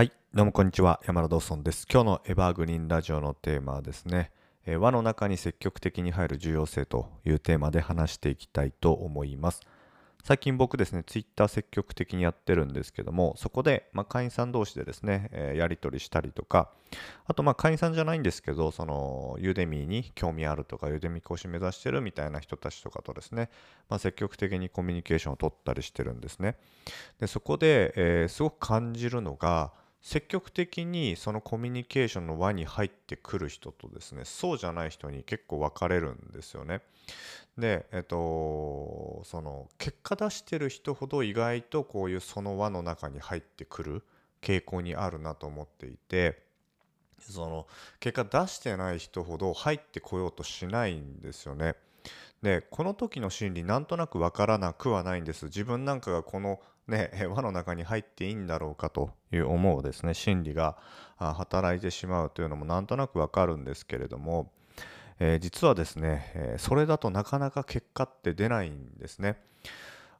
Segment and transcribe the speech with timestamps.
[0.00, 0.98] はい、どうもこんにちは。
[1.06, 1.86] 山田ドーソンです。
[1.92, 4.30] 今日のエバーグリーンラジオのテーマはですね、
[4.64, 9.60] え輪の中に積極的に入る重要性というテーマで話していきたいと思います。
[10.24, 16.70] 最近僕ですね、ツイッター積極的にやってるんですけども、そこで、ま、会員さん同士でですね、えやり取りしたりとか、
[17.26, 23.50] あと、まあ、会員さんじゃないんですけど、その、ユーデミーに興味あるとか、ユーデミー講師目指してるみたいな人たちとかとですね、
[23.90, 26.56] まあ、積極的にコミュニケーションを取ったりしてるんですね。
[27.18, 29.72] で、そこで、えすごく感じるのが、
[30.02, 36.80] 積極的にそのコミュニケーションの輪に入ってくる人とですね、そうじゃない人に結構分かれるんですよね。
[37.58, 44.02] で、えっと、その結果出してる人ほど意外とこういうその輪の中に入ってくる
[44.40, 46.42] 傾向にあるなと思っていて、
[47.18, 47.66] その
[47.98, 51.74] 結果出してない人ほど入ってこようとしないんですよね。
[52.42, 56.58] でこの時の心理なんとなくわからなくはないんです自分なんかがこの
[56.90, 60.76] ねえ輪の中に入っていいんだろうかという思うですね心理が
[61.16, 64.52] あ働いてしまうというのもなんとなくわかるんですけれども、
[65.18, 69.36] えー実はですね、えそれだとなかなか結果って出ないんですね。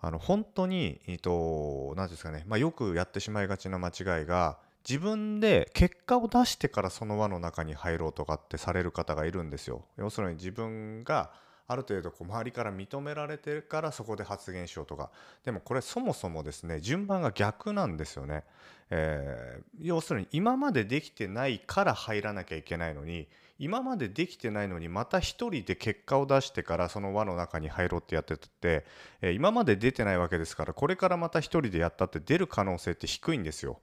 [0.00, 9.84] あの本当に、えーと、何ですかね、まあ、よくやってしまいがちな間違いが自分で結果を出してからその輪の中に入ろうとかってされる方がいるんですよ。
[9.96, 11.32] 要するに自分が
[11.68, 15.10] ある程度こう周りから認められてるからそこで発言しようとか。
[15.44, 18.44] でもこれそもそもですね順番が逆なんですよね、
[18.90, 23.28] えー要するに今までできてないから入らなきゃいけないのに
[23.58, 28.84] 今までできてないのにまた一人で結果を出してからその輪の中に入ろうってやってたって、
[29.20, 33.80] えー今まで出てないわけですからこれからまた一人でやったって出る可能性って低いんですよ。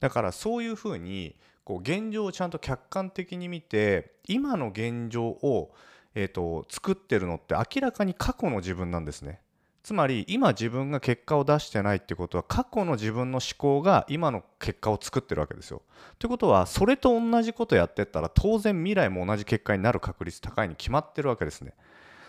[0.00, 5.74] だからそういうふうにこう現状をちゃんと客観的に見て今の現状を、
[6.14, 9.40] えー、と作ってるのって明らかに過去の自分なんですね
[9.84, 15.82] つまり今自分が結果を出してないってことは過去の自分の思考が今の結果を作ってるわけですよ。
[16.18, 21.74] ということはそれと同じことやってったら当然未来も同じ結果になる確率高いに決まってるわけですね。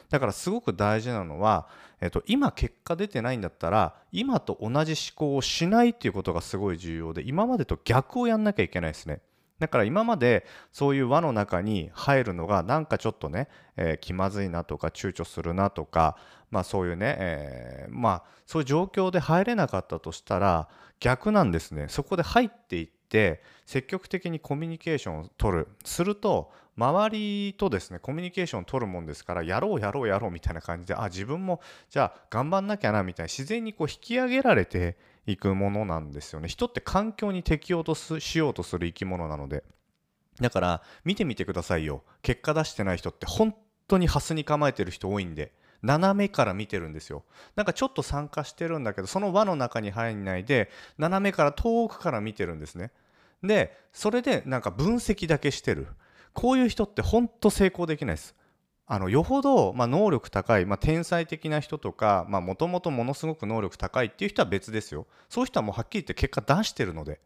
[0.10, 1.70] だからすごく大事なのは、
[2.02, 9.22] えっと、今結果出てないんだったら今と同じ思考をしないっていうことがすごい重要で今までと逆をやんなきゃいけないですね。
[9.60, 16.18] だから今までそういう輪の中に入るのがなんかちょっとね、えー気まずいなとか躊躇するなとか、
[16.52, 20.68] まあそういうね、えーまあそういう状況で入れなかったとしたら
[21.00, 21.88] 逆なんですね。
[21.90, 25.68] そこで入っていって積極的にコミュニケーションを取る。
[25.84, 36.48] すると周りとですねコミュニケーションを取るもんですからやろうやろうやろうみたいな感じであ自分もじゃあ頑張んなきゃなみたいな自然にこう引き上げられていくものなんですよね。
[36.48, 39.64] 人って環境に適応としようとする生き物なので。
[40.40, 42.04] だから見てみてくださいよ。
[42.22, 43.56] 結果出してない人って本
[43.88, 47.24] 当にハスに構えてる人多いんで斜めから見てるんですよ。
[47.56, 52.92] なんかちょっと参加してるんだけどその輪の中に入んないで斜めから遠くから見てるんですね。
[53.44, 55.88] でそれでなんか分析だけしてる。
[56.34, 58.36] こういう人って本当成功できないです。
[58.88, 65.08] あのよほど、まあ、能力高い、まあ、天才的な人とかもともとものすごく能力高いっていう人は別ですよ。
[65.28, 67.20] そういう人はもうはっきり言って結果出してるので。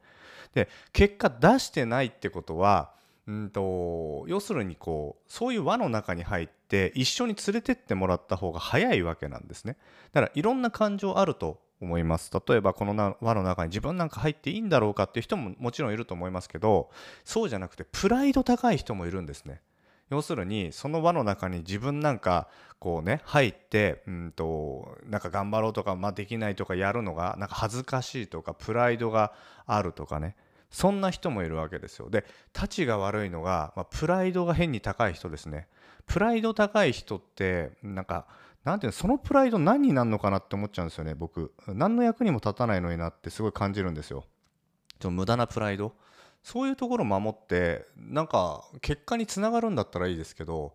[0.54, 2.92] で結果出してないってことは
[3.28, 9.78] うんと要するにこうそういう輪の中に入って一緒に連れてってもらった方が早いわけなんですね。
[10.12, 12.32] だからいろんな感情あると思います。
[12.48, 16.90] 例えばこの輪の中に自分なんか入っていいんだろうかっていう人ももちろんいると思いますけど
[17.24, 19.62] そうじゃなくてプライド高い人もいるんですね。
[20.10, 22.48] 要するにその輪の中に自分なんか
[22.80, 29.34] こうね入ってうんとなんか頑張ろうとか、まあ、できないとかやるのがなんか恥ずかしいとかプライドが
[29.66, 30.36] あるとかね。
[30.72, 32.10] そんな人もいるわけですよ。
[32.10, 35.68] でたちが悪いのが、まあ、プライドが変に高い人ですね。
[36.06, 38.28] プライド高い人ってなんか
[38.64, 41.54] なんていうのそのプライド何になるのかなって思っちゃうんですよね僕。
[41.68, 44.26] 何の役にも立たないのになってすごい感じるんですよ。
[45.00, 45.96] ちょ無駄なプライド。
[46.44, 50.74] そういうところを守ってなんか結果につながるんだったらいいですけど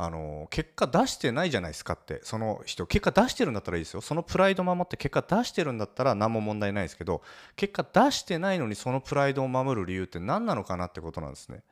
[0.00, 2.20] あの結果出してないじゃないですかって。
[2.22, 4.00] その人結果出してるんだったらいいですよ。
[4.00, 7.20] そのプライド守って結果出してるんだったら何も問題ないですけど
[7.56, 11.64] 結果出してないのにそのプライドを守る理由って何なのかなってことなんですね。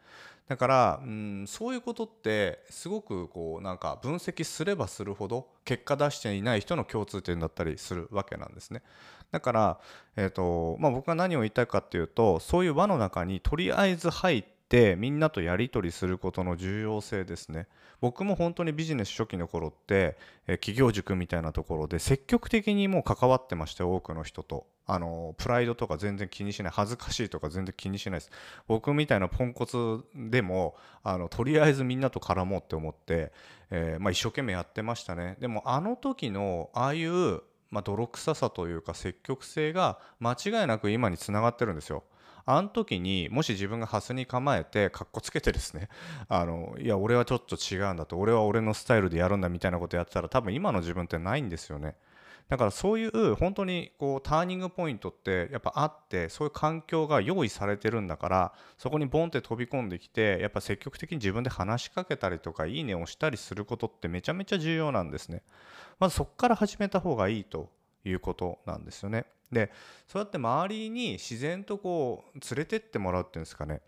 [0.49, 8.83] だからうんそういうことってすごくこうなんか分析すればするほど結果出していない人の共通点だったりするわけなんですね。
[9.33, 9.81] だから、
[10.15, 17.67] えーとまあ、僕が何を言いたいかっていうとそういう輪の中にとりあえず入ってみんなとやり取りすることの重要性ですね。
[18.01, 24.67] 僕も本当にビジネス初期の頃って、え企業塾みたいなところで積極的にもう関わってまして多くの人と。
[24.87, 28.31] あのプライドとか全然気にしない恥ずかしいとか全然気にしないです
[28.69, 33.33] 僕みたいなポンコツでもあのとりあえずみんなと絡もうって思って、
[33.71, 42.05] えーまあ、一生懸命やってましたねでもあの時のああいうまあ、泥臭さというか積極性が間違いなく今につながってるんですよ。
[42.49, 45.89] あの時にもし自分がハスに構えてかっこつけてですね
[46.29, 51.97] あのいや俺はちょっと違うんだと俺は俺のスタイルでやるんだみたいなことやってたら多分今の自分ってないんですよね。
[52.49, 65.43] だからそういう本当にこうターニングポイントってやっぱあってそういう環境が用意されてるんだからそこにボンって飛び込んできてやっぱ積極的に自分で話しかけたりとかいいねをしたりすることってめちゃめちゃ重要なんですね。
[65.99, 67.71] まずそこから始めた方がいいと
[68.05, 69.27] いうことなんですよね。
[69.51, 69.73] で
[70.07, 73.81] そうやって周りに自然とこう連れてってもらうっていうんですかね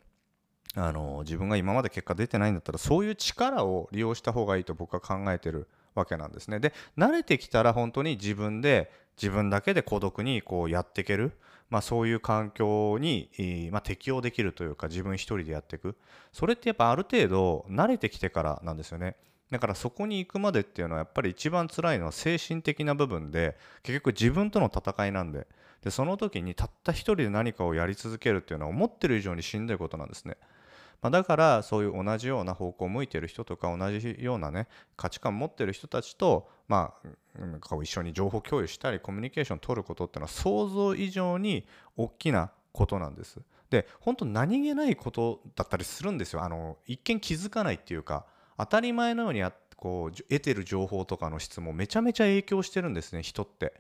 [0.75, 5.69] あの自分が今まで結果出てないんだったらそういう力を利用した方がいいと僕は考えてる
[5.99, 6.61] わけなんですね。
[6.61, 11.33] で慣れてきたら本当に自分で自分だけで孤独にこうやっていける、
[11.71, 15.97] まあ、そういう環境に、まあ、適応できるというか自分一人でやっていく
[16.33, 19.17] それってやっぱある程度慣れてきてからなんですよね。
[19.50, 25.47] だからそこに行くまでっていうのはやっぱり一番辛いのは精神的な部分で結局自分との戦いなんで
[25.83, 30.37] でその時にたった一人で何かをやり続けるっていうのは思ってる以上にしんどいことなんですね。
[31.00, 34.67] まあ、だからそういう同じような方向を向いてる人とか同じようなね
[34.97, 36.95] 価値観を持ってる人たちとま
[37.39, 41.67] あなんか一緒に情報共有したりコミュニケーションを取ることっていうのは想像以上に
[41.97, 43.39] 大きなことなんです。
[43.71, 46.43] で本当何気ないことだったりするんですよ。
[46.43, 48.25] あの一見気づかないっていうか
[48.56, 49.43] 当たり前のように
[49.77, 53.73] こう得てる情報とかの質もめちゃめちゃ影響してるんですね人って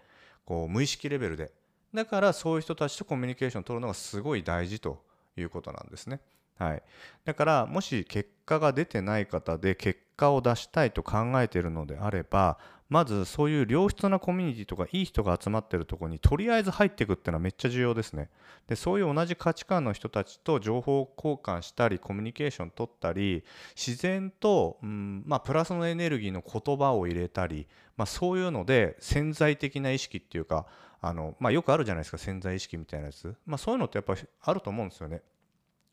[0.44, 1.50] こう無意識レベルで
[1.92, 5.02] だからそういう人たちとコミュニケーションを取るのがすごい大事と
[5.36, 6.20] いうことなんですね
[6.58, 6.82] はい、
[7.24, 12.58] だからもし結果が出てない方で結果を出したいと考えているのであれば
[12.88, 18.30] まずそういう良質なコミュニティとかいい人が集まってるとこにとりあえず入っていくっていうのはめっちゃ重要ですね。
[18.66, 23.44] でそういう同じ価値観の人たちと情報交換したりコミュニケーション取ったり
[23.76, 27.66] 自然と、うんまあ、プラスのエネルギーの言葉を入れたり、
[27.96, 30.66] まあ、そういうので潜在的な意識っていうか
[31.00, 35.22] あの、まあ、よくあるじゃないですか潜在意識みたいなやつ、まあ、そういうのってやっぱりあると思うんですよね。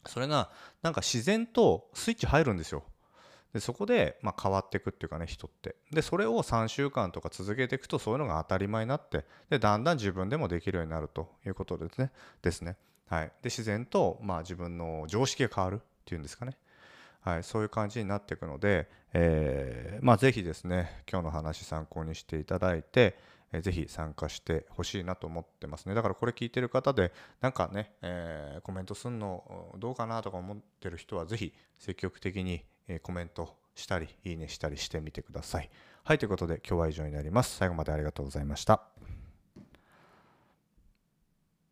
[0.08, 0.50] それが
[0.82, 2.84] なんか自然とスイッチ入るんですよ。
[3.54, 5.76] でそこでま変わっていくっていうかね人って。
[5.92, 12.12] でそれを3週間とか続けていくとそういうのが当たり前になってでだんだん自分でもできるようになるということですね。
[12.42, 12.76] ですね。
[13.08, 13.28] はい。
[13.28, 16.58] で自然とまあ自分の常識が変わるっていうんですかね。
[17.22, 23.18] はい、そういう感じになっていくので、えーまあ、ぜひですね今日の話参考にしていただいて、
[23.52, 27.12] えー、ぜひ参加してほしいなと思ってますねだからこれ聞いてる方で
[27.42, 35.70] なんかね、えー、コメントすんのどうかなとか思ってる人はぜひ積極的にえコメントしたりいいねしたりしてみてください。
[36.04, 37.58] はいということで今日は以上になります。
[37.58, 39.25] 最後までありがとうございました。